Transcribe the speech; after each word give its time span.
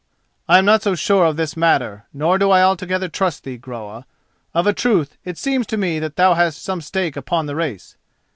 "I 0.49 0.57
am 0.57 0.65
not 0.65 0.81
so 0.81 0.95
sure 0.95 1.25
of 1.25 1.37
this 1.37 1.55
matter, 1.55 2.07
nor 2.11 2.39
do 2.39 2.49
I 2.49 2.63
altogether 2.63 3.07
trust 3.07 3.43
thee, 3.43 3.57
Groa. 3.57 4.07
Of 4.51 4.65
a 4.65 4.73
truth 4.73 5.15
it 5.23 5.37
seems 5.37 5.67
to 5.67 5.77
me 5.77 5.99
that 5.99 6.15
thou 6.15 6.33
hast 6.33 6.63
some 6.63 6.81
stake 6.81 7.15
upon 7.15 7.45
the 7.45 7.55
race. 7.55 7.95